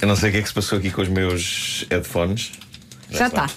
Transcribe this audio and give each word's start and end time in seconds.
Eu 0.00 0.08
não 0.08 0.16
sei 0.16 0.30
o 0.30 0.32
que 0.32 0.38
é 0.38 0.42
que 0.42 0.48
se 0.48 0.54
passou 0.54 0.78
aqui 0.78 0.90
com 0.90 1.02
os 1.02 1.08
meus 1.08 1.86
headphones. 1.90 2.52
Já 3.10 3.26
está. 3.26 3.48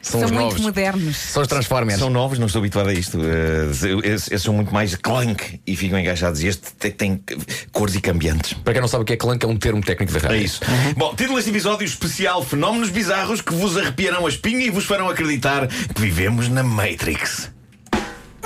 São, 0.00 0.20
São 0.20 0.26
os 0.26 0.30
muito 0.30 0.44
novos. 0.44 0.60
modernos. 0.60 1.16
São 1.16 1.42
os 1.42 1.48
Transformers. 1.48 1.98
São 1.98 2.08
novos, 2.08 2.38
não 2.38 2.46
estou 2.46 2.60
habituado 2.60 2.88
a 2.88 2.94
isto. 2.94 3.18
Eh, 3.20 4.08
esses, 4.08 4.42
são 4.42 4.54
muito 4.54 4.72
mais 4.72 4.94
clunk 4.94 5.60
e 5.66 5.76
ficam 5.76 5.98
engaixados. 5.98 6.42
E 6.42 6.46
este 6.46 6.72
tem, 6.74 6.90
tem 6.92 7.24
cores 7.72 7.94
e 7.94 8.00
cambiantes. 8.00 8.52
Para 8.52 8.74
quem 8.74 8.80
não 8.80 8.88
sabe 8.88 9.02
o 9.02 9.04
que 9.04 9.14
é 9.14 9.16
clunk, 9.16 9.44
é 9.44 9.48
um 9.48 9.56
termo 9.56 9.82
técnico 9.82 10.12
da 10.12 10.20
rádio. 10.20 10.36
É 10.36 10.40
isso. 10.40 10.60
Bom, 10.96 11.14
título 11.14 11.36
deste 11.36 11.50
episódio 11.50 11.84
especial: 11.84 12.44
Fenómenos 12.44 12.90
bizarros 12.90 13.40
que 13.40 13.52
vos 13.52 13.76
arrepiarão 13.76 14.24
a 14.24 14.28
espinha 14.28 14.64
e 14.64 14.70
vos 14.70 14.84
farão 14.84 15.10
acreditar 15.10 15.66
que 15.66 16.00
vivemos 16.00 16.48
na 16.48 16.62
Matrix. 16.62 17.50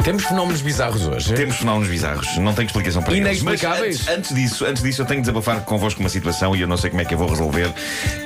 Temos 0.05 0.24
fenómenos 0.24 0.61
bizarros 0.61 1.06
hoje. 1.06 1.33
Temos 1.33 1.56
fenómenos 1.59 1.88
bizarros, 1.88 2.37
não 2.38 2.52
tenho 2.55 2.66
explicação 2.66 3.02
para 3.02 3.15
eles. 3.15 3.41
Mas 3.41 3.61
Inexplicáveis? 3.62 4.01
antes, 4.01 4.09
antes 4.09 4.34
disso, 4.34 4.65
antes 4.66 4.83
disso, 4.83 5.02
eu 5.02 5.06
tenho 5.06 5.20
de 5.20 5.27
desabafar 5.28 5.61
convosco 5.61 6.01
uma 6.01 6.09
situação 6.09 6.56
e 6.56 6.61
eu 6.61 6.66
não 6.66 6.77
sei 6.77 6.91
como 6.91 7.02
é 7.02 7.05
que 7.05 7.15
eu 7.15 7.19
vou 7.19 7.28
resolver. 7.28 7.73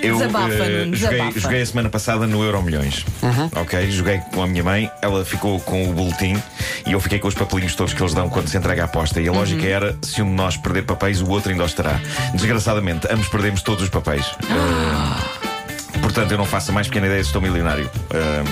Eu 0.03 0.17
Desabafa, 0.17 0.47
Nuno, 0.49 0.97
joguei, 0.97 1.19
desabafa. 1.19 1.41
joguei 1.41 1.61
a 1.63 1.67
semana 1.67 1.91
passada 1.91 2.27
no 2.27 2.43
Euro 2.43 2.63
Milhões. 2.63 3.05
Ok? 3.55 3.91
Joguei 3.91 4.19
com 4.33 4.43
a 4.43 4.47
minha 4.47 4.65
mãe, 4.65 4.91
ela 5.03 5.23
ficou 5.23 5.61
com 5.61 5.91
o 5.91 5.93
boletim 5.93 6.43
e 6.87 6.93
eu 6.93 7.01
fiquei 7.01 7.19
com 7.19 7.29
os 7.29 7.35
papelinhos 7.35 7.75
todos 7.75 7.93
que 7.93 8.03
eles 8.03 8.15
dão 8.15 8.31
quando 8.31 8.49
se 8.49 8.57
entrega 8.57 8.83
a 8.83 8.85
aposta. 8.87 9.21
E 9.21 9.29
a 9.29 9.33
lógica 9.33 9.67
era: 9.67 9.95
se 10.01 10.23
um 10.23 10.27
de 10.31 10.33
nós 10.35 10.57
perder 10.57 10.85
papéis, 10.85 11.21
o 11.21 11.29
outro 11.29 11.51
ainda 11.53 11.65
os 11.65 11.75
terá. 11.75 12.01
Desgraçadamente, 12.33 13.07
ambos 13.13 13.29
perdemos 13.29 13.61
todos 13.61 13.83
os 13.85 13.91
papéis. 13.91 14.25
Eh, 14.49 15.99
portanto, 16.01 16.33
eu 16.33 16.39
não 16.39 16.47
faço 16.47 16.71
a 16.71 16.75
mais 16.75 16.87
pequena 16.89 17.07
ideia 17.07 17.23
se 17.23 17.29
estou 17.29 17.43
milionário. 17.43 17.91
Eh, 18.15 18.45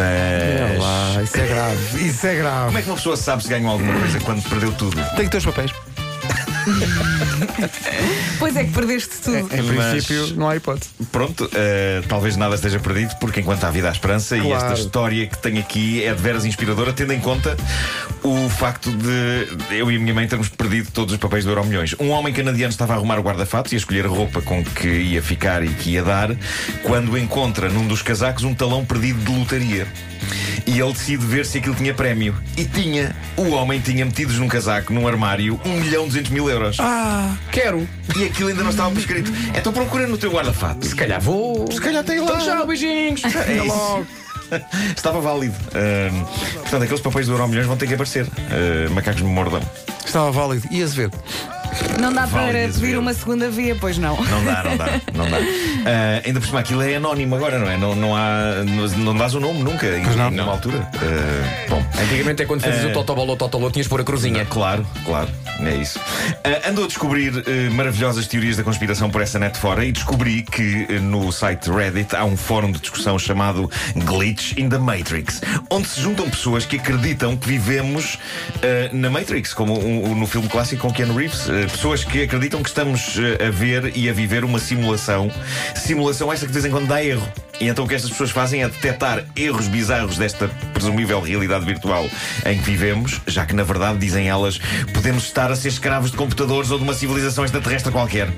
mas. 0.00 0.78
Lá, 0.78 1.22
isso 1.22 1.36
é 1.36 1.46
grave. 1.46 2.06
Isso 2.06 2.26
é 2.26 2.34
grave. 2.36 2.66
Como 2.66 2.78
é 2.78 2.82
que 2.82 2.88
uma 2.88 2.96
pessoa 2.96 3.16
sabe 3.16 3.42
se 3.42 3.48
ganhou 3.48 3.70
alguma 3.70 3.92
coisa 3.98 4.20
quando 4.20 4.42
perdeu 4.48 4.72
tudo? 4.72 4.96
Tem 5.16 5.24
que 5.24 5.30
ter 5.30 5.38
os 5.38 5.44
papéis. 5.44 5.72
Pois 8.38 8.56
é 8.56 8.64
que 8.64 8.70
perdeste 8.72 9.18
tudo. 9.22 9.36
Em 9.54 9.62
Mas- 9.62 9.90
princípio, 9.90 10.34
não 10.36 10.48
há 10.48 10.56
hipótese. 10.56 10.90
Pronto, 11.12 11.48
eh, 11.54 12.02
talvez 12.08 12.36
nada 12.36 12.54
esteja 12.54 12.78
perdido, 12.78 13.14
porque 13.20 13.40
enquanto 13.40 13.64
há 13.64 13.70
vida 13.70 13.88
há 13.88 13.92
esperança, 13.92 14.36
e 14.36 14.40
Claro. 14.42 14.66
esta 14.72 14.80
história 14.80 15.26
que 15.26 15.38
tenho 15.38 15.60
aqui 15.60 16.02
é 16.04 16.14
de 16.14 16.22
veras 16.22 16.44
inspiradora, 16.44 16.92
tendo 16.92 17.12
em 17.12 17.20
conta 17.20 17.56
o 18.22 18.48
facto 18.48 18.90
de 18.90 19.74
eu 19.76 19.90
e 19.90 19.96
a 19.96 19.98
minha 19.98 20.14
mãe 20.14 20.26
termos 20.26 20.48
perdido 20.48 20.90
todos 20.92 21.12
os 21.14 21.20
papéis 21.20 21.44
do 21.44 21.50
Euro 21.50 21.64
Milhões. 21.64 21.94
Um 22.00 22.10
homem 22.10 22.32
canadiano 22.32 22.70
estava 22.70 22.94
a 22.94 22.96
arrumar 22.96 23.18
o 23.18 23.22
guarda-fatos 23.22 23.72
e 23.72 23.74
a 23.76 23.78
escolher 23.78 24.06
a 24.06 24.08
roupa 24.08 24.40
com 24.40 24.64
que 24.64 24.88
ia 24.88 25.22
ficar 25.22 25.62
e 25.62 25.68
que 25.68 25.90
ia 25.90 26.02
dar, 26.02 26.30
quando 26.82 27.16
encontra 27.18 27.68
num 27.68 27.86
dos 27.86 28.02
casacos 28.02 28.44
um 28.44 28.54
talão 28.54 28.84
perdido 28.84 29.18
de 29.24 29.38
lotaria. 29.38 29.86
E 30.66 30.80
ele 30.80 30.92
decide 30.92 31.24
ver 31.24 31.46
se 31.46 31.58
aquilo 31.58 31.74
tinha 31.74 31.94
prémio. 31.94 32.34
E 32.56 32.64
tinha. 32.64 33.14
O 33.36 33.50
homem 33.50 33.80
tinha 33.80 34.04
metidos 34.04 34.38
num 34.38 34.48
casaco, 34.48 34.92
num 34.92 35.06
armário, 35.06 35.60
1 35.64 35.80
milhão 35.80 36.06
200 36.06 36.30
mil 36.30 36.48
euros. 36.48 36.76
Ah, 36.80 37.36
quero. 37.50 37.88
E 38.16 38.24
aquilo 38.24 38.48
ainda 38.48 38.62
não 38.62 38.70
estava 38.70 38.90
por 38.90 38.98
escrito. 38.98 39.32
Então 39.54 39.72
procura 39.72 40.06
no 40.06 40.18
teu 40.18 40.30
guarda-fato. 40.30 40.86
Se 40.86 40.94
calhar 40.94 41.20
vou. 41.20 41.70
Se 41.70 41.80
calhar 41.80 42.04
tem 42.04 42.20
lá. 42.20 42.24
Então 42.24 42.38
tchau, 42.38 42.66
beijinhos. 42.66 43.22
É 43.24 43.66
isso. 43.66 44.06
Estava 44.96 45.20
válido. 45.20 45.54
Ahm, 45.74 46.24
portanto, 46.54 46.82
aqueles 46.82 47.00
papéis 47.00 47.26
do 47.26 47.34
Euro 47.34 47.46
Milhões 47.46 47.66
vão 47.66 47.76
ter 47.76 47.86
que 47.86 47.94
aparecer. 47.94 48.26
Ah, 48.50 48.90
macacos 48.90 49.22
me 49.22 49.30
mordam. 49.30 49.60
Estava 50.04 50.30
válido. 50.32 50.66
Ias 50.72 50.92
ver. 50.94 51.10
Não 52.00 52.12
dá 52.12 52.26
Vale 52.26 52.52
para 52.52 52.80
pedir 52.80 52.98
uma 52.98 53.12
segunda 53.14 53.50
via, 53.50 53.76
pois 53.76 53.98
não. 53.98 54.16
Não 54.16 54.44
dá, 54.44 54.62
não 54.64 54.76
dá, 54.76 54.86
não 55.14 55.30
dá. 55.30 55.36
Ah, 55.86 56.20
ainda 56.26 56.40
por 56.40 56.46
cima, 56.46 56.60
aquilo 56.60 56.82
é 56.82 56.96
anónimo 56.96 57.34
agora, 57.36 57.58
não 57.58 57.66
é? 57.70 57.76
Não, 57.76 57.94
não 57.94 58.14
há. 58.14 58.62
Não, 58.66 58.86
não 58.98 59.16
dás 59.16 59.34
o 59.34 59.40
nome 59.40 59.62
nunca, 59.62 59.86
em 59.86 60.02
Pois 60.02 60.14
não. 60.16 60.30
nenhuma 60.30 60.52
altura. 60.52 60.86
Ah, 60.94 61.66
bom. 61.70 61.79
Antigamente 62.02 62.42
é 62.42 62.46
quando 62.46 62.62
fazias 62.62 62.84
o 62.86 62.92
Totobolo 62.92 63.30
ou 63.32 63.36
Totolo, 63.36 63.70
tinhas 63.70 63.86
pôr 63.86 64.00
a 64.00 64.04
cruzinha. 64.04 64.44
Claro, 64.46 64.86
claro, 65.04 65.28
é 65.60 65.74
isso. 65.76 66.00
Ah, 66.44 66.70
andou 66.70 66.84
a 66.84 66.86
descobrir 66.86 67.44
eh, 67.46 67.68
maravilhosas 67.70 68.26
teorias 68.26 68.56
da 68.56 68.62
conspiração 68.64 69.10
por 69.10 69.20
essa 69.20 69.38
net 69.38 69.58
fora 69.58 69.84
e 69.84 69.92
descobri 69.92 70.42
que 70.42 70.86
eh, 70.88 70.98
no 70.98 71.30
site 71.30 71.70
Reddit 71.70 72.16
há 72.16 72.24
um 72.24 72.36
fórum 72.36 72.72
de 72.72 72.80
discussão 72.80 73.18
chamado 73.18 73.70
Glitch 73.94 74.56
in 74.56 74.68
the 74.70 74.78
Matrix, 74.78 75.42
onde 75.68 75.88
se 75.88 76.00
juntam 76.00 76.28
pessoas 76.30 76.64
que 76.64 76.76
acreditam 76.76 77.36
que 77.36 77.46
vivemos 77.46 78.18
eh, 78.62 78.88
na 78.92 79.10
Matrix, 79.10 79.52
como 79.52 79.78
um- 79.78 80.12
um- 80.12 80.14
no 80.14 80.26
filme 80.26 80.48
clássico 80.48 80.82
com 80.82 80.92
Keanu 80.92 81.14
Reeves. 81.16 81.48
Eh, 81.50 81.66
pessoas 81.66 82.02
que 82.02 82.22
acreditam 82.22 82.62
que 82.62 82.68
estamos 82.70 83.18
eh, 83.18 83.46
a 83.46 83.50
ver 83.50 83.92
e 83.94 84.08
a 84.08 84.12
viver 84.12 84.42
uma 84.44 84.58
simulação. 84.58 85.30
Simulação 85.74 86.32
esta 86.32 86.46
que 86.46 86.52
de 86.52 86.58
vez 86.58 86.64
em 86.64 86.70
quando 86.70 86.86
dá 86.88 87.04
erro. 87.04 87.28
E 87.60 87.68
então 87.68 87.84
o 87.84 87.88
que 87.88 87.94
estas 87.94 88.10
pessoas 88.10 88.30
fazem 88.30 88.62
é 88.62 88.68
detectar 88.68 89.22
erros 89.36 89.68
bizarros 89.68 90.16
desta 90.16 90.48
presumível 90.72 91.20
realidade 91.20 91.66
virtual 91.66 92.08
em 92.46 92.58
que 92.58 92.64
vivemos, 92.64 93.20
já 93.26 93.44
que 93.44 93.54
na 93.54 93.62
verdade, 93.62 93.98
dizem 93.98 94.28
elas, 94.28 94.58
podemos 94.94 95.24
estar 95.24 95.52
a 95.52 95.56
ser 95.56 95.68
escravos 95.68 96.10
de 96.10 96.16
computadores 96.16 96.70
ou 96.70 96.78
de 96.78 96.84
uma 96.84 96.94
civilização 96.94 97.44
extraterrestre 97.44 97.92
qualquer. 97.92 98.28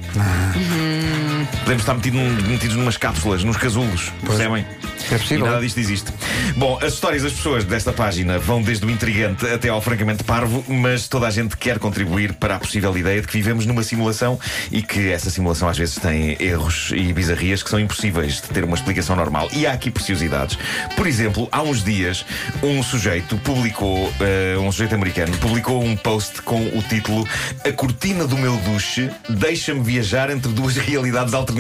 Podemos 1.63 1.83
estar 1.83 1.95
metido 1.95 2.17
num- 2.19 2.43
metidos 2.49 2.77
numas 2.77 2.97
cápsulas, 2.97 3.45
nos 3.45 3.57
casulos, 3.57 4.13
percebem? 4.27 4.67
É 5.11 5.19
possível. 5.19 5.47
E 5.47 5.49
nada 5.49 5.61
disto 5.61 5.79
existe. 5.79 6.13
Bom, 6.57 6.79
as 6.83 6.95
histórias 6.95 7.23
das 7.23 7.33
pessoas 7.33 7.65
desta 7.65 7.93
página 7.93 8.39
vão 8.39 8.63
desde 8.63 8.85
o 8.87 8.91
intrigante 8.91 9.47
até 9.47 9.69
ao 9.69 9.81
francamente 9.81 10.25
parvo, 10.25 10.65
mas 10.69 11.09
toda 11.09 11.27
a 11.27 11.31
gente 11.31 11.57
quer 11.57 11.79
contribuir 11.79 12.33
para 12.35 12.57
a 12.57 12.59
possível 12.59 12.97
ideia 12.97 13.21
de 13.21 13.27
que 13.27 13.33
vivemos 13.33 13.65
numa 13.67 13.83
simulação 13.83 14.39
e 14.71 14.83
que 14.83 15.11
essa 15.11 15.29
simulação 15.31 15.69
às 15.69 15.77
vezes 15.79 15.97
tem 15.97 16.37
erros 16.41 16.91
e 16.95 17.13
bizarrias 17.13 17.63
que 17.63 17.71
são 17.71 17.79
impossíveis 17.81 18.35
de 18.35 18.49
ter 18.49 18.65
uma 18.65 18.75
explicação 18.77 19.15
normal. 19.17 19.49
E 19.53 19.67
há 19.67 19.73
aqui 19.73 19.91
preciosidades. 19.91 20.59
Por 20.97 21.07
exemplo, 21.07 21.49
há 21.53 21.63
uns 21.63 21.83
dias, 21.85 22.25
um 22.63 22.83
sujeito 22.83 23.37
publicou, 23.39 24.13
eh, 24.21 24.57
um 24.59 24.71
sujeito 24.73 24.95
americano, 24.95 25.37
publicou 25.39 25.83
um 25.83 25.97
post 25.97 26.43
com 26.43 26.61
o 26.77 26.83
título 26.89 27.27
A 27.67 27.73
cortina 27.73 28.27
do 28.27 28.37
meu 28.37 28.57
duche 28.59 29.11
deixa-me 29.29 29.81
viajar 29.83 30.31
entre 30.31 30.51
duas 30.53 30.77
realidades 30.79 31.35
alternativas. 31.35 31.52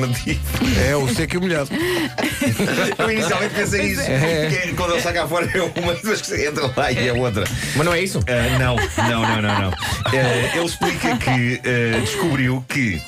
É 0.88 0.96
o 0.96 1.08
seco 1.14 1.34
e 1.34 1.38
o 1.38 1.40
molhado. 1.40 1.70
Eu 2.98 3.10
inicialmente 3.10 3.54
pensei 3.54 3.92
isso. 3.92 4.02
Que 4.04 4.10
é, 4.10 4.72
quando 4.76 4.92
ele 4.92 5.02
sai 5.02 5.12
cá 5.12 5.26
fora 5.26 5.50
é 5.52 5.80
uma 5.80 5.94
das 5.94 6.20
que 6.20 6.26
se 6.26 6.46
entra 6.46 6.70
lá 6.76 6.92
e 6.92 7.08
é 7.08 7.12
outra. 7.12 7.44
Mas 7.76 7.86
não 7.86 7.92
é 7.92 8.00
isso? 8.00 8.20
Ah, 8.26 8.58
não, 8.58 8.76
não, 9.08 9.22
não, 9.22 9.42
não, 9.42 9.60
não. 9.60 9.70
Ah, 9.70 10.56
ele 10.56 10.64
explica 10.64 11.16
que 11.16 11.60
ah, 11.64 12.00
descobriu 12.00 12.64
que 12.68 13.00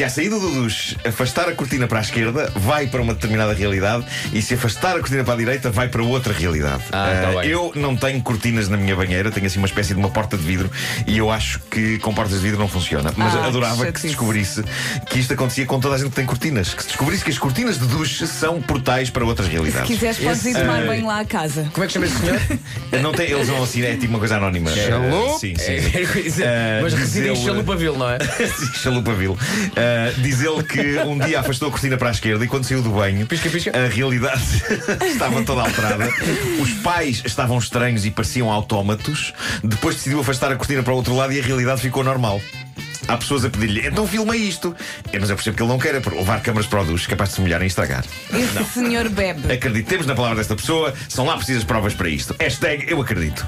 se 0.00 0.04
à 0.04 0.08
saída 0.08 0.40
do 0.40 0.50
duche 0.50 0.96
afastar 1.04 1.46
a 1.46 1.52
cortina 1.52 1.86
para 1.86 1.98
a 1.98 2.00
esquerda, 2.00 2.50
vai 2.56 2.86
para 2.86 3.02
uma 3.02 3.12
determinada 3.12 3.52
realidade 3.52 4.02
e 4.32 4.40
se 4.40 4.54
afastar 4.54 4.96
a 4.96 4.98
cortina 5.00 5.22
para 5.22 5.34
a 5.34 5.36
direita, 5.36 5.68
vai 5.68 5.88
para 5.88 6.02
outra 6.02 6.32
realidade. 6.32 6.84
Ah, 6.90 7.32
tá 7.34 7.40
Ah, 7.40 7.46
eu 7.46 7.70
não 7.74 7.94
tenho 7.94 8.22
cortinas 8.22 8.66
na 8.66 8.78
minha 8.78 8.96
banheira, 8.96 9.30
tenho 9.30 9.46
assim 9.46 9.58
uma 9.58 9.66
espécie 9.66 9.92
de 9.92 10.00
uma 10.00 10.08
porta 10.08 10.38
de 10.38 10.42
vidro 10.42 10.70
e 11.06 11.18
eu 11.18 11.30
acho 11.30 11.60
que 11.70 11.98
com 11.98 12.14
portas 12.14 12.36
de 12.38 12.42
vidro 12.44 12.58
não 12.58 12.66
funciona. 12.66 13.12
Mas 13.14 13.34
Ah, 13.34 13.46
adorava 13.48 13.76
que 13.76 13.84
chatice. 13.88 14.00
se 14.00 14.06
descobrisse 14.08 14.64
que 15.10 15.18
isto 15.18 15.34
acontecia 15.34 15.66
com 15.66 15.78
toda 15.78 15.96
a 15.96 15.98
gente 15.98 16.08
que 16.08 16.16
tem 16.16 16.24
cortinas. 16.24 16.72
Que 16.72 16.80
se 16.82 16.88
descobrisse 16.88 17.22
que 17.22 17.30
as 17.30 17.38
cortinas 17.38 17.78
de 17.78 17.86
duche 17.86 18.26
são 18.26 18.62
portais 18.62 19.10
para 19.10 19.22
outras 19.26 19.48
Se 19.48 19.52
realidades. 19.52 19.86
quiseres, 19.86 20.16
podes 20.16 20.46
ir 20.46 20.54
tomar 20.54 20.82
Ah, 20.82 20.86
banho 20.86 21.04
lá 21.06 21.20
a 21.20 21.24
casa. 21.26 21.68
Como 21.74 21.84
é 21.84 21.86
que 21.86 21.92
chama 21.92 22.06
esse 22.06 22.16
senhor? 22.16 22.40
Não 23.02 23.12
tem, 23.12 23.30
eles 23.30 23.48
vão 23.48 23.62
assim, 23.62 23.82
é 23.82 23.92
tipo 23.96 24.08
uma 24.08 24.18
coisa 24.18 24.36
anónima. 24.38 24.70
Chalupa? 24.74 25.34
Ah, 25.34 25.38
sim, 25.38 25.54
sim. 25.56 26.42
É, 26.42 26.80
Mas 26.82 26.94
Ah, 26.94 26.96
reside 26.96 27.28
em 27.28 27.36
Chalupaville, 27.36 27.98
não 27.98 28.08
é? 28.08 28.18
Chalupaville. 28.82 29.32
Uh, 29.34 29.36
diz 30.18 30.40
ele 30.40 30.62
que 30.62 30.98
um 31.06 31.18
dia 31.18 31.40
afastou 31.40 31.68
a 31.68 31.70
cortina 31.70 31.96
para 31.96 32.08
a 32.08 32.12
esquerda 32.12 32.44
e 32.44 32.48
quando 32.48 32.64
saiu 32.64 32.82
do 32.82 32.90
banho, 32.90 33.26
Pisca, 33.26 33.48
pisca. 33.50 33.70
a 33.76 33.88
realidade 33.88 34.42
estava 35.06 35.42
toda 35.42 35.62
alterada. 35.62 36.08
Os 36.60 36.72
pais 36.74 37.22
estavam 37.24 37.58
estranhos 37.58 38.04
e 38.04 38.10
pareciam 38.10 38.50
autómatos. 38.50 39.32
Depois 39.62 39.96
decidiu 39.96 40.20
afastar 40.20 40.50
a 40.52 40.56
cortina 40.56 40.82
para 40.82 40.92
o 40.92 40.96
outro 40.96 41.14
lado 41.14 41.32
e 41.32 41.40
a 41.40 41.42
realidade 41.42 41.80
ficou 41.80 42.02
normal. 42.04 42.40
Há 43.10 43.16
pessoas 43.16 43.44
a 43.44 43.50
pedir-lhe, 43.50 43.88
então 43.88 44.06
filma 44.06 44.36
isto. 44.36 44.72
Eu, 45.12 45.20
mas 45.20 45.30
eu 45.30 45.34
percebo 45.34 45.56
que 45.56 45.62
ele 45.64 45.68
não 45.68 45.78
quer 45.80 45.96
é 45.96 46.00
por 46.00 46.12
levar 46.14 46.40
câmaras 46.42 46.68
para 46.68 46.82
o 46.82 46.84
duche, 46.84 47.08
capaz 47.08 47.30
de 47.30 47.34
se 47.36 47.40
molhar 47.40 47.60
e 47.60 47.66
estragar. 47.66 48.04
Esse 48.32 48.64
senhor 48.74 49.08
bebe. 49.08 49.52
Acreditemos 49.52 50.06
na 50.06 50.14
palavra 50.14 50.36
desta 50.38 50.54
pessoa, 50.54 50.94
são 51.08 51.26
lá 51.26 51.36
precisas 51.36 51.64
provas 51.64 51.92
para 51.92 52.08
isto. 52.08 52.36
Hashtag 52.38 52.84
eu 52.88 53.00
acredito. 53.00 53.44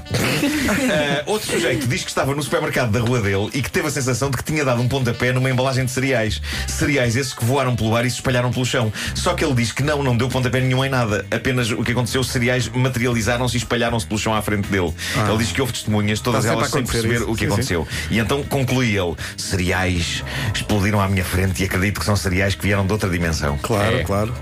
Ah, 0.69 1.23
outro 1.31 1.49
sujeito 1.51 1.87
diz 1.87 2.03
que 2.03 2.09
estava 2.09 2.35
no 2.35 2.43
supermercado 2.43 2.91
da 2.91 2.99
rua 2.99 3.21
dele 3.21 3.49
e 3.53 3.61
que 3.61 3.71
teve 3.71 3.87
a 3.87 3.91
sensação 3.91 4.29
de 4.29 4.35
que 4.37 4.43
tinha 4.43 4.65
dado 4.65 4.81
um 4.81 4.87
pontapé 4.89 5.31
numa 5.31 5.49
embalagem 5.49 5.85
de 5.85 5.91
cereais. 5.91 6.41
Cereais 6.67 7.15
esses 7.15 7.33
que 7.33 7.45
voaram 7.45 7.73
pelo 7.75 7.95
ar 7.95 8.05
e 8.05 8.09
se 8.09 8.17
espalharam 8.17 8.51
pelo 8.51 8.65
chão. 8.65 8.91
Só 9.15 9.33
que 9.33 9.45
ele 9.45 9.53
diz 9.53 9.71
que 9.71 9.81
não, 9.81 10.03
não 10.03 10.17
deu 10.17 10.27
pontapé 10.27 10.59
nenhum 10.59 10.83
em 10.83 10.89
nada. 10.89 11.25
Apenas 11.31 11.71
o 11.71 11.83
que 11.83 11.91
aconteceu, 11.93 12.19
os 12.19 12.27
cereais 12.27 12.67
materializaram-se 12.67 13.55
e 13.55 13.59
espalharam-se 13.59 14.05
pelo 14.05 14.19
chão 14.19 14.33
à 14.35 14.41
frente 14.41 14.67
dele. 14.67 14.93
Ele 15.27 15.37
diz 15.37 15.51
que 15.51 15.61
houve 15.61 15.71
testemunhas, 15.71 16.19
todas 16.19 16.43
Está 16.43 16.53
elas 16.57 16.69
sem 16.69 16.83
perceber 16.83 17.15
isso. 17.15 17.31
o 17.31 17.35
que 17.35 17.39
Sim, 17.39 17.45
sim. 17.45 17.45
aconteceu. 17.47 17.87
E 18.11 18.19
então 18.19 18.43
conclui 18.43 18.97
ele: 18.97 19.15
cereais 19.53 20.23
explodiram 20.53 20.99
à 20.99 21.07
minha 21.07 21.23
frente 21.23 21.61
e 21.61 21.65
acredito 21.65 21.99
que 21.99 22.05
são 22.05 22.15
cereais 22.15 22.55
que 22.55 22.63
vieram 22.63 22.85
de 22.85 22.91
outra 22.91 23.07
dimensão. 23.09 23.57
Claro, 23.61 23.97
É. 23.97 24.03
claro. 24.03 24.33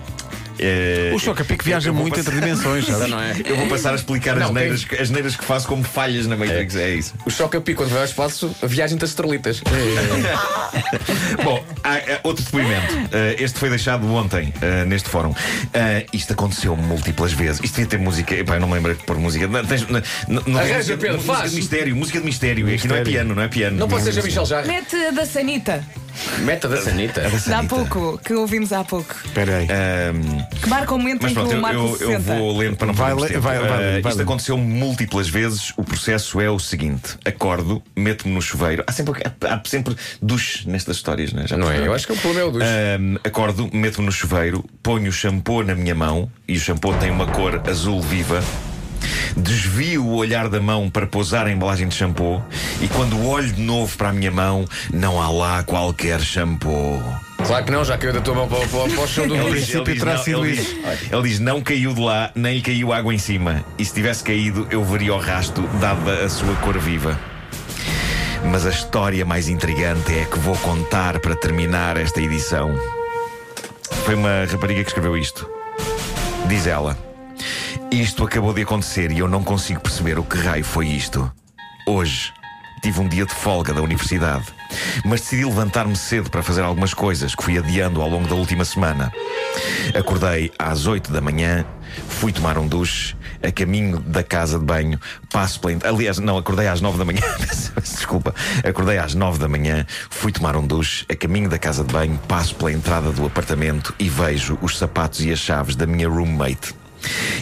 Eh, 0.61 1.11
O 1.13 1.19
Choca-Pique 1.19 1.65
viaja 1.65 1.91
muito 1.91 2.15
passar- 2.15 2.31
entre 2.31 2.41
dimensões, 2.41 2.85
sabes? 2.85 3.09
Não 3.09 3.19
é? 3.19 3.35
Eu 3.45 3.55
vou 3.57 3.67
passar 3.67 3.91
a 3.93 3.95
explicar 3.95 4.35
Não, 4.35 4.47
as, 4.47 4.51
neiras, 4.53 4.85
as 4.99 5.09
neiras 5.09 5.35
que 5.35 5.43
faço 5.43 5.67
como 5.67 5.83
falhas 5.83 6.27
na 6.27 6.37
Matrix. 6.37 6.75
É, 6.75 6.93
isso. 6.93 7.13
O 7.25 7.29
choque 7.31 7.57
a 7.57 7.61
pico 7.61 7.81
quando 7.83 7.89
vai 7.91 7.99
ao 7.99 8.05
espaço, 8.05 8.55
a 8.61 8.67
viagem 8.67 8.97
das 8.97 9.09
estrelitas. 9.09 9.61
Bom, 11.43 11.63
há, 11.83 11.95
há 11.95 12.19
outro 12.23 12.43
depoimento. 12.43 12.93
Uh, 12.95 13.35
este 13.39 13.57
foi 13.59 13.69
deixado 13.69 14.05
ontem 14.13 14.53
uh, 14.61 14.85
neste 14.85 15.09
fórum. 15.09 15.31
Uh, 15.31 15.35
isto 16.13 16.33
aconteceu 16.33 16.75
múltiplas 16.75 17.33
vezes. 17.33 17.59
Isto 17.63 17.75
devia 17.75 17.89
ter 17.89 17.99
música. 17.99 18.35
Epá, 18.35 18.55
eu 18.55 18.59
não 18.61 18.67
me 18.67 18.75
lembro 18.75 18.93
de 18.95 19.03
pôr 19.03 19.17
música. 19.17 19.47
Não, 19.47 19.65
tens, 19.65 19.87
não, 19.87 20.01
não, 20.45 20.59
Arranja, 20.59 20.77
música, 20.77 20.97
Pedro, 20.97 21.15
música 21.17 21.33
faz. 21.35 21.49
de 21.51 21.55
mistério, 21.57 21.95
música 21.95 22.19
de 22.19 22.25
mistério. 22.25 22.65
Aqui 22.67 22.87
não 22.87 22.95
é 22.95 22.99
Mistério. 22.99 23.05
piano, 23.11 23.35
não 23.35 23.41
é 23.43 23.47
piano. 23.47 23.77
Não 23.77 23.87
pode 23.87 24.03
ser 24.03 24.19
a 24.19 24.23
Michel 24.23 24.45
Jarre. 24.45 24.67
Mete 24.67 24.95
a 24.95 25.11
da 25.11 25.25
Sanita, 25.25 25.83
Meta 26.39 26.67
da 26.67 26.81
Sanita. 26.81 27.21
de 27.29 27.53
há 27.53 27.63
pouco, 27.63 28.19
que 28.23 28.33
ouvimos 28.33 28.71
há 28.73 28.83
pouco. 28.83 29.15
Espera 29.25 29.57
aí. 29.57 29.67
Um, 30.13 30.43
Que 30.61 30.69
marca 30.69 30.93
o 30.93 30.97
momento 30.97 31.23
Mas 31.23 31.31
em 31.31 31.35
que 31.35 31.41
o 31.41 31.51
eu, 31.51 31.61
Marco 31.61 31.79
eu, 31.79 31.95
se 31.97 32.03
eu 32.03 32.09
senta. 32.11 32.35
vou 32.35 32.57
lendo 32.57 32.75
para 32.77 32.87
não 32.87 32.93
Vai 32.93 33.07
perdermos 33.15 33.23
le- 33.23 33.29
tempo. 33.35 33.41
vai- 33.41 33.59
vai 33.59 33.67
Uh, 33.67 33.71
vai 33.91 33.97
isto 33.99 34.07
lendo. 34.09 34.21
aconteceu 34.21 34.57
múltiplas 34.57 35.27
vezes. 35.29 35.73
O 35.77 35.83
processo 35.83 36.39
é 36.41 36.49
o 36.49 36.59
seguinte: 36.59 37.17
acordo, 37.25 37.81
meto-me 37.95 38.33
no 38.33 38.41
chuveiro. 38.41 38.83
Há 38.87 38.91
sempre, 38.91 39.21
há 39.23 39.61
sempre 39.65 39.95
duche 40.21 40.67
nestas 40.69 40.97
histórias, 40.97 41.33
não 41.33 41.43
é? 41.43 41.47
Já 41.47 41.55
Não 41.57 41.63
é? 41.63 41.67
perceberam? 41.67 41.91
Eu 41.91 41.95
acho 41.95 42.07
que 42.07 42.13
o 42.13 42.17
problema 42.17 42.41
é 42.41 42.49
o 42.49 42.51
dos. 42.51 42.61
Ahm, 42.63 43.17
acordo, 43.23 43.69
meto-me 43.73 44.05
no 44.05 44.11
chuveiro, 44.11 44.63
ponho 44.83 45.09
o 45.09 45.11
shampoo 45.13 45.63
na 45.63 45.75
minha 45.75 45.95
mão 45.95 46.31
e 46.47 46.55
o 46.57 46.59
shampoo 46.59 46.93
tem 46.95 47.09
uma 47.11 47.27
cor 47.27 47.61
azul 47.69 48.01
viva. 48.01 48.43
Desvio 49.35 50.05
o 50.05 50.15
olhar 50.15 50.49
da 50.49 50.59
mão 50.59 50.89
para 50.89 51.07
pousar 51.07 51.47
a 51.47 51.51
embalagem 51.51 51.87
de 51.87 51.95
shampoo 51.95 52.43
e 52.81 52.87
quando 52.87 53.25
olho 53.27 53.51
de 53.51 53.61
novo 53.61 53.95
para 53.97 54.09
a 54.09 54.13
minha 54.13 54.31
mão, 54.31 54.65
não 54.93 55.21
há 55.21 55.29
lá 55.29 55.63
qualquer 55.63 56.19
shampoo. 56.21 57.01
Claro 57.45 57.65
que 57.65 57.71
não, 57.71 57.83
já 57.83 57.97
caiu 57.97 58.13
da 58.13 58.21
tua 58.21 58.35
mão 58.35 58.47
para, 58.47 58.59
para, 58.67 58.89
para 58.89 59.01
o 59.03 59.07
chão 59.07 59.27
do 59.27 59.35
Ele 59.35 59.49
princípio 59.49 59.79
ele 59.81 59.93
diz, 59.93 59.99
terá 59.99 60.13
não, 60.15 60.23
sido 60.23 60.45
ele 60.45 60.53
isso. 60.61 60.75
diz- 60.75 61.11
ele 61.11 61.21
diz: 61.23 61.39
não 61.39 61.61
caiu 61.61 61.93
de 61.93 61.99
lá, 62.01 62.29
nem 62.35 62.55
lhe 62.57 62.61
caiu 62.61 62.93
água 62.93 63.13
em 63.13 63.17
cima. 63.17 63.65
E 63.79 63.85
se 63.85 63.93
tivesse 63.93 64.23
caído, 64.23 64.67
eu 64.69 64.83
veria 64.83 65.13
o 65.15 65.19
rasto, 65.19 65.61
dada 65.79 66.23
a 66.23 66.29
sua 66.29 66.53
cor 66.57 66.77
viva. 66.77 67.19
Mas 68.45 68.65
a 68.65 68.69
história 68.69 69.25
mais 69.25 69.47
intrigante 69.49 70.13
é 70.13 70.23
a 70.23 70.25
que 70.25 70.37
vou 70.39 70.55
contar 70.57 71.19
para 71.19 71.35
terminar 71.35 71.97
esta 71.97 72.21
edição. 72.21 72.75
Foi 74.05 74.15
uma 74.15 74.45
rapariga 74.51 74.83
que 74.83 74.89
escreveu 74.89 75.17
isto. 75.17 75.47
Diz 76.47 76.67
ela: 76.67 76.95
Isto 77.91 78.23
acabou 78.23 78.53
de 78.53 78.61
acontecer 78.61 79.11
e 79.11 79.19
eu 79.19 79.27
não 79.27 79.43
consigo 79.43 79.81
perceber 79.81 80.17
o 80.17 80.23
que 80.23 80.37
raio 80.37 80.63
foi 80.63 80.87
isto. 80.87 81.29
Hoje 81.85 82.31
tive 82.81 83.01
um 83.01 83.07
dia 83.07 83.25
de 83.25 83.33
folga 83.33 83.73
da 83.73 83.81
universidade, 83.81 84.45
mas 85.03 85.19
decidi 85.19 85.43
levantar-me 85.43 85.95
cedo 85.97 86.29
para 86.29 86.41
fazer 86.41 86.61
algumas 86.61 86.93
coisas 86.93 87.35
que 87.35 87.43
fui 87.43 87.57
adiando 87.57 88.01
ao 88.01 88.07
longo 88.07 88.29
da 88.29 88.35
última 88.35 88.63
semana. 88.63 89.11
Acordei 89.93 90.53
às 90.57 90.87
8 90.87 91.11
da 91.11 91.19
manhã, 91.19 91.65
fui 92.07 92.31
tomar 92.31 92.57
um 92.57 92.65
duche, 92.65 93.13
a 93.43 93.51
caminho 93.51 93.99
da 93.99 94.23
casa 94.23 94.57
de 94.57 94.63
banho, 94.63 94.97
passo 95.29 95.59
pela. 95.59 95.77
Aliás, 95.83 96.17
não, 96.17 96.37
acordei 96.37 96.69
às 96.69 96.79
9 96.79 96.97
da 96.97 97.03
manhã, 97.03 97.19
desculpa. 97.77 98.33
Acordei 98.65 98.99
às 98.99 99.13
9 99.13 99.37
da 99.37 99.49
manhã, 99.49 99.85
fui 100.09 100.31
tomar 100.31 100.55
um 100.55 100.65
duche, 100.65 101.05
a 101.09 101.15
caminho 101.15 101.49
da 101.49 101.59
casa 101.59 101.83
de 101.83 101.91
banho, 101.91 102.17
passo 102.25 102.55
pela 102.55 102.71
entrada 102.71 103.11
do 103.11 103.25
apartamento 103.25 103.93
e 103.99 104.07
vejo 104.07 104.57
os 104.61 104.77
sapatos 104.77 105.19
e 105.25 105.29
as 105.29 105.39
chaves 105.39 105.75
da 105.75 105.85
minha 105.85 106.07
roommate. 106.07 106.73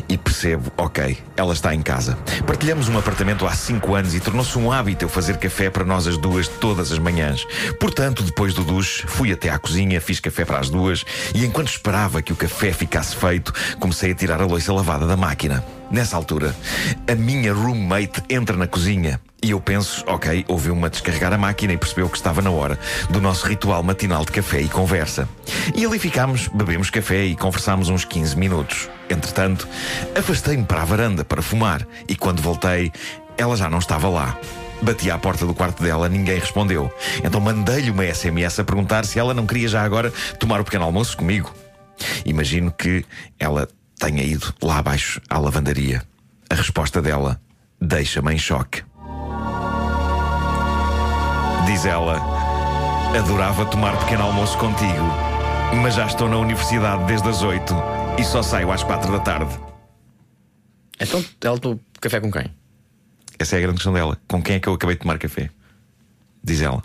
E 0.10 0.18
percebo, 0.18 0.72
ok, 0.76 1.20
ela 1.38 1.54
está 1.54 1.76
em 1.76 1.84
casa. 1.84 2.18
Partilhamos 2.48 2.90
um 2.90 2.98
apartamento 2.98 3.46
há 3.46 3.54
cinco 3.54 3.94
anos 3.94 4.16
e 4.16 4.20
tornou-se 4.20 4.58
um 4.58 4.72
hábito 4.72 5.06
eu 5.06 5.10
fazer 5.10 5.38
café 5.38 5.70
para 5.70 5.86
nós 5.86 6.08
as 6.08 6.18
duas 6.18 6.48
todas 6.48 6.92
as 6.92 6.98
manhãs. 6.98 7.46
Portanto, 7.80 8.24
depois 8.24 8.56
do 8.56 8.64
duche, 8.64 9.06
fui 9.06 9.32
até 9.32 9.52
à 9.52 9.60
cozinha, 9.60 10.02
fiz 10.02 10.20
café 10.20 10.44
para 10.44 10.58
as 10.58 10.68
duas 10.68 11.06
e 11.36 11.46
enquanto 11.46 11.68
esperava 11.68 12.24
que 12.24 12.34
o 12.34 12.36
café 12.36 12.74
ficasse 12.74 13.16
feito, 13.16 13.54
comecei 13.80 14.12
a 14.12 14.16
tirar 14.16 14.42
a 14.42 14.48
louça 14.48 14.74
lavada 14.74 15.06
da 15.06 15.16
máquina. 15.16 15.64
Nessa 15.92 16.18
altura, 16.18 16.56
a 17.08 17.14
minha 17.14 17.54
roommate 17.54 18.24
entra 18.30 18.58
na 18.58 18.66
cozinha. 18.66 19.22
E 19.44 19.52
eu 19.52 19.62
penso, 19.62 20.04
ok, 20.08 20.44
ouviu-me 20.48 20.86
a 20.86 20.90
descarregar 20.90 21.32
a 21.34 21.38
máquina 21.38 21.74
e 21.74 21.78
percebeu 21.78 22.10
que 22.10 22.18
estava 22.18 22.42
na 22.42 22.50
hora 22.50 22.78
do 23.10 23.22
nosso 23.22 23.48
ritual 23.48 23.82
matinal 23.84 24.26
de 24.26 24.32
café 24.32 24.60
e 24.60 24.68
conversa. 24.68 25.30
E 25.76 25.86
ali 25.86 25.98
ficámos, 25.98 26.48
bebemos 26.48 26.90
café 26.90 27.26
e 27.26 27.36
conversámos 27.36 27.90
uns 27.90 28.04
15 28.04 28.36
minutos. 28.36 28.90
Entretanto, 29.10 29.68
afastei-me 30.16 30.64
para 30.64 30.82
a 30.82 30.86
varanda 30.86 31.26
para 31.26 31.42
fumar 31.42 31.86
e 32.08 32.16
quando 32.16 32.42
voltei, 32.42 32.92
ela 33.38 33.58
já 33.58 33.70
não 33.70 33.80
estava 33.80 34.08
lá. 34.08 34.38
Bati 34.82 35.12
à 35.12 35.18
porta 35.18 35.46
do 35.46 35.54
quarto 35.54 35.84
dela, 35.84 36.08
ninguém 36.08 36.40
respondeu. 36.40 36.94
Então 37.24 37.42
mandei-lhe 37.42 37.92
uma 37.92 38.06
SMS 38.06 38.60
a 38.60 38.64
perguntar 38.64 39.06
se 39.06 39.20
ela 39.20 39.34
não 39.34 39.46
queria 39.46 39.68
já 39.68 39.84
agora 39.84 40.14
tomar 40.40 40.62
o 40.62 40.64
pequeno 40.64 40.86
almoço 40.86 41.18
comigo. 41.18 41.54
Imagino 42.24 42.72
que 42.72 43.04
ela 43.38 43.68
tenha 43.98 44.24
ido 44.24 44.54
lá 44.62 44.78
abaixo 44.78 45.20
à 45.30 45.38
lavandaria. 45.38 46.04
A 46.50 46.56
resposta 46.56 47.02
dela 47.02 47.42
deixa-me 47.82 48.34
em 48.34 48.38
choque. 48.38 48.84
Diz 51.66 51.86
ela: 51.86 52.22
Adorava 53.18 53.66
tomar 53.66 53.98
pequeno 54.00 54.24
almoço 54.24 54.58
contigo, 54.58 55.14
mas 55.82 55.96
já 55.96 56.06
estou 56.06 56.30
na 56.30 56.38
universidade 56.38 57.04
desde 57.04 57.28
as 57.28 57.42
8 57.42 57.99
e 58.18 58.24
só 58.24 58.42
saio 58.42 58.72
às 58.72 58.84
4 58.84 59.12
da 59.12 59.20
tarde. 59.20 59.60
Então, 61.00 61.24
ela 61.42 61.58
tomou 61.58 61.80
café 62.02 62.20
com 62.20 62.32
quem? 62.32 62.46
Essa 63.38 63.56
é 63.56 63.60
a 63.60 63.62
grande 63.62 63.78
questão 63.78 63.94
dela. 63.94 64.18
Com 64.28 64.42
quem 64.42 64.56
é 64.56 64.60
que 64.60 64.68
eu 64.68 64.74
acabei 64.74 64.96
de 64.96 65.02
tomar 65.02 65.18
café? 65.18 65.50
Diz 66.44 66.62
ela. 66.62 66.82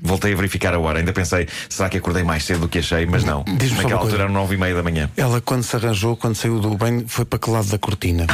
Voltei 0.00 0.32
a 0.32 0.36
verificar 0.36 0.74
a 0.74 0.78
hora. 0.78 0.98
Ainda 0.98 1.12
pensei, 1.12 1.48
será 1.68 1.88
que 1.88 1.96
acordei 1.96 2.22
mais 2.22 2.44
cedo 2.44 2.60
do 2.60 2.68
que 2.68 2.78
achei? 2.78 3.06
Mas 3.06 3.24
não. 3.24 3.44
Diz-me 3.56 3.78
Naquela 3.78 4.00
altura 4.00 4.24
eram 4.24 4.32
9 4.32 4.54
e 4.54 4.58
meia 4.58 4.74
da 4.74 4.82
manhã. 4.82 5.10
Ela, 5.16 5.40
quando 5.40 5.62
se 5.62 5.74
arranjou, 5.74 6.16
quando 6.16 6.34
saiu 6.34 6.60
do 6.60 6.76
banho, 6.76 7.08
foi 7.08 7.24
para 7.24 7.38
que 7.38 7.50
lado 7.50 7.68
da 7.68 7.78
cortina? 7.78 8.26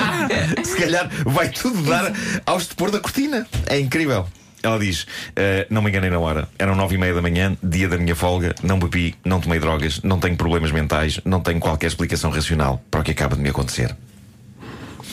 Se 0.64 0.76
calhar 0.76 1.08
vai 1.24 1.48
tudo 1.48 1.82
dar 1.82 2.12
ao 2.44 2.58
estupor 2.58 2.90
da 2.90 3.00
cortina. 3.00 3.46
É 3.66 3.78
incrível. 3.78 4.26
Ela 4.66 4.78
diz: 4.80 5.06
"Eh, 5.36 5.66
Não 5.70 5.80
me 5.80 5.90
enganei 5.90 6.10
na 6.10 6.18
hora. 6.18 6.48
Eram 6.58 6.74
nove 6.74 6.96
e 6.96 6.98
meia 6.98 7.14
da 7.14 7.22
manhã, 7.22 7.56
dia 7.62 7.88
da 7.88 7.96
minha 7.96 8.16
folga. 8.16 8.52
Não 8.62 8.78
bebi, 8.80 9.14
não 9.24 9.40
tomei 9.40 9.60
drogas, 9.60 10.00
não 10.02 10.18
tenho 10.18 10.36
problemas 10.36 10.72
mentais, 10.72 11.20
não 11.24 11.40
tenho 11.40 11.60
qualquer 11.60 11.86
explicação 11.86 12.30
racional 12.30 12.82
para 12.90 13.00
o 13.00 13.04
que 13.04 13.12
acaba 13.12 13.36
de 13.36 13.42
me 13.42 13.48
acontecer. 13.50 13.94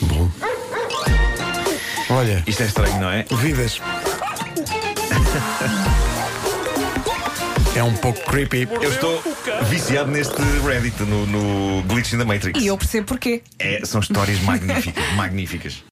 Bom. 0.02 0.28
Olha, 2.10 2.42
Isto 2.46 2.62
é 2.64 2.66
estranho, 2.66 3.00
não 3.00 3.10
é? 3.10 3.24
vidas. 3.40 3.80
É 7.76 7.82
um 7.82 7.94
pouco 7.94 8.20
creepy. 8.30 8.68
Eu 8.80 8.90
estou 8.90 9.20
viciado 9.68 10.10
neste 10.10 10.40
Reddit, 10.64 11.02
no, 11.02 11.26
no 11.26 11.82
Glitch 11.82 12.12
in 12.12 12.18
the 12.18 12.24
Matrix. 12.24 12.60
E 12.62 12.68
eu 12.68 12.76
percebo 12.78 13.06
porquê. 13.06 13.42
É, 13.58 13.80
são 13.84 14.00
histórias 14.00 14.38
magníficas. 14.40 15.04
magníficas. 15.16 15.82